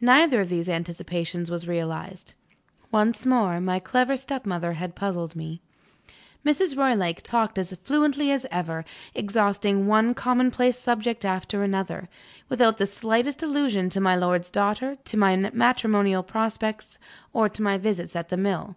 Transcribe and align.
Neither 0.00 0.40
of 0.40 0.48
these 0.48 0.70
anticipations 0.70 1.50
was 1.50 1.68
realized. 1.68 2.32
Once 2.90 3.26
more, 3.26 3.60
my 3.60 3.78
clever 3.78 4.16
stepmother 4.16 4.72
had 4.72 4.94
puzzled 4.94 5.36
me. 5.36 5.60
Mrs. 6.46 6.78
Roylake 6.78 7.20
talked 7.20 7.58
as 7.58 7.76
fluently 7.84 8.30
as 8.30 8.46
ever; 8.50 8.86
exhausting 9.14 9.86
one 9.86 10.14
common 10.14 10.50
place 10.50 10.78
subject 10.78 11.26
after 11.26 11.62
another, 11.62 12.08
without 12.48 12.78
the 12.78 12.86
slightest 12.86 13.42
allusion 13.42 13.90
to 13.90 14.00
my 14.00 14.16
lord's 14.16 14.50
daughter, 14.50 14.96
to 15.04 15.16
my 15.18 15.36
matrimonial 15.52 16.22
prospects, 16.22 16.98
or 17.34 17.46
to 17.50 17.60
my 17.62 17.76
visits 17.76 18.16
at 18.16 18.30
the 18.30 18.38
mill. 18.38 18.76